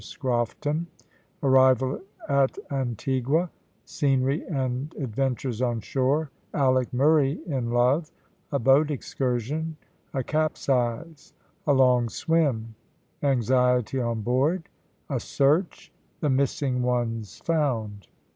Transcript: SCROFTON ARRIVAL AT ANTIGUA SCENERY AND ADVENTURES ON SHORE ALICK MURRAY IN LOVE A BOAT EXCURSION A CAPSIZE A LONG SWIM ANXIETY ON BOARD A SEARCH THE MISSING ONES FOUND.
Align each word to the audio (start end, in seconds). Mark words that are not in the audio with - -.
SCROFTON 0.03 0.87
ARRIVAL 1.43 2.01
AT 2.27 2.57
ANTIGUA 2.71 3.51
SCENERY 3.85 4.43
AND 4.47 4.95
ADVENTURES 4.97 5.61
ON 5.61 5.79
SHORE 5.79 6.31
ALICK 6.55 6.91
MURRAY 6.91 7.33
IN 7.45 7.69
LOVE 7.69 8.09
A 8.51 8.57
BOAT 8.57 8.89
EXCURSION 8.89 9.77
A 10.15 10.23
CAPSIZE 10.23 11.33
A 11.67 11.73
LONG 11.73 12.09
SWIM 12.09 12.73
ANXIETY 13.21 13.99
ON 14.01 14.21
BOARD 14.23 14.69
A 15.07 15.19
SEARCH 15.19 15.91
THE 16.19 16.31
MISSING 16.31 16.81
ONES 16.81 17.37
FOUND. 17.45 18.07